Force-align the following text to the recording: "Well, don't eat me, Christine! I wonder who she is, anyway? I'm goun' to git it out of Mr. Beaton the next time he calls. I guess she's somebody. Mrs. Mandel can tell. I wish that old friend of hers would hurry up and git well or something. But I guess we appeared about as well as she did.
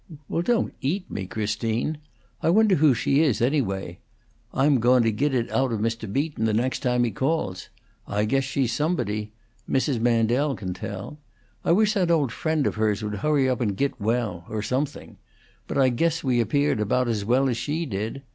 "Well, 0.27 0.41
don't 0.41 0.73
eat 0.81 1.11
me, 1.11 1.27
Christine! 1.27 1.99
I 2.41 2.49
wonder 2.49 2.77
who 2.77 2.95
she 2.95 3.21
is, 3.21 3.39
anyway? 3.39 3.99
I'm 4.51 4.79
goun' 4.79 5.03
to 5.03 5.11
git 5.11 5.35
it 5.35 5.51
out 5.51 5.71
of 5.71 5.79
Mr. 5.79 6.11
Beaton 6.11 6.45
the 6.45 6.55
next 6.55 6.79
time 6.79 7.03
he 7.03 7.11
calls. 7.11 7.69
I 8.07 8.25
guess 8.25 8.43
she's 8.43 8.73
somebody. 8.73 9.31
Mrs. 9.69 9.99
Mandel 9.99 10.55
can 10.55 10.73
tell. 10.73 11.19
I 11.63 11.71
wish 11.73 11.93
that 11.93 12.09
old 12.09 12.31
friend 12.31 12.65
of 12.65 12.73
hers 12.77 13.03
would 13.03 13.17
hurry 13.17 13.47
up 13.47 13.61
and 13.61 13.77
git 13.77 14.01
well 14.01 14.43
or 14.49 14.63
something. 14.63 15.17
But 15.67 15.77
I 15.77 15.89
guess 15.89 16.23
we 16.23 16.39
appeared 16.41 16.79
about 16.79 17.07
as 17.07 17.23
well 17.23 17.47
as 17.47 17.57
she 17.57 17.85
did. 17.85 18.23